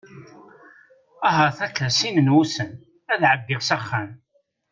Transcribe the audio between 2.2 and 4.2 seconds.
n wussan ad ɛeddiɣ axxam.